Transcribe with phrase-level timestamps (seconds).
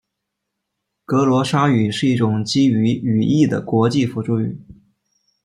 [1.05, 4.59] 格罗沙语是一种基于语义的国际辅助语。